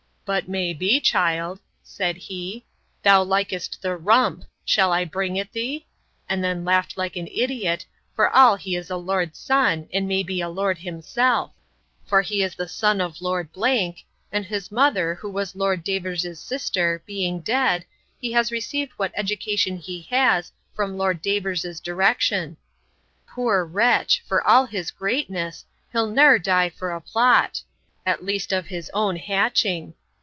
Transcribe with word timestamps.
But 0.23 0.47
may 0.47 0.71
be, 0.73 1.01
child, 1.01 1.59
said 1.83 2.15
he, 2.15 2.63
thou 3.03 3.21
likest 3.21 3.81
the 3.81 3.97
rump; 3.97 4.45
shall 4.63 4.93
I 4.93 5.03
bring 5.03 5.35
it 5.35 5.51
thee? 5.51 5.87
And 6.29 6.41
then 6.41 6.63
laughed 6.63 6.95
like 6.97 7.17
an 7.17 7.27
idiot, 7.27 7.85
for 8.15 8.29
all 8.29 8.55
he 8.55 8.77
is 8.77 8.89
a 8.89 8.95
lord's 8.95 9.37
son, 9.37 9.89
and 9.91 10.07
may 10.07 10.23
be 10.23 10.39
a 10.39 10.47
lord 10.47 10.77
himself.—For 10.77 12.21
he 12.21 12.41
is 12.43 12.55
the 12.55 12.69
son 12.69 13.01
of 13.01 13.19
Lord——; 13.21 13.49
and 14.31 14.45
his 14.45 14.71
mother, 14.71 15.15
who 15.15 15.29
was 15.29 15.53
Lord 15.53 15.83
Davers's 15.83 16.39
sister, 16.39 17.03
being 17.05 17.41
dead, 17.41 17.83
he 18.17 18.31
has 18.31 18.53
received 18.53 18.93
what 18.93 19.11
education 19.15 19.75
he 19.75 20.03
has, 20.03 20.53
from 20.73 20.97
Lord 20.97 21.21
Davers's 21.21 21.81
direction. 21.81 22.55
Poor 23.27 23.65
wretch! 23.65 24.23
for 24.25 24.41
all 24.47 24.65
his 24.65 24.91
greatness! 24.91 25.65
he'll 25.91 26.07
ne'er 26.09 26.39
die 26.39 26.69
for 26.69 26.91
a 26.93 27.01
plot—at 27.01 28.23
least 28.23 28.53
of 28.53 28.67
his 28.67 28.89
own 28.93 29.17
hatching. 29.17 29.93